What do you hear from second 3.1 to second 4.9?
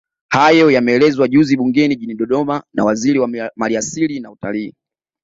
wa Maliasili na Utalii